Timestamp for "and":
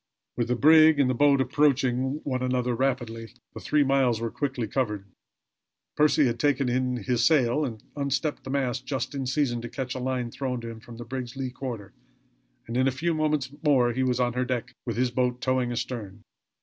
0.99-1.07, 7.63-7.83, 12.65-12.77